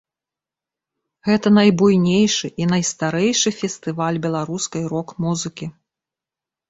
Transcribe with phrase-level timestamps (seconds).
[1.27, 5.65] Гэта найбуйнейшы і найстарэйшы фестываль беларускай рок-музыкі.